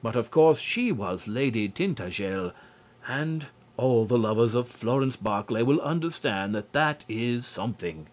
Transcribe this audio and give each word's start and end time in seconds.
But 0.00 0.14
of 0.14 0.30
course 0.30 0.60
she 0.60 0.92
was 0.92 1.26
Lady 1.26 1.68
Tintagel, 1.68 2.52
and 3.08 3.46
all 3.76 4.04
the 4.04 4.16
lovers 4.16 4.54
of 4.54 4.68
Florence 4.68 5.16
Barclay 5.16 5.62
will 5.62 5.80
understand 5.80 6.54
that 6.54 6.70
that 6.72 7.04
is 7.08 7.46
something. 7.48 8.06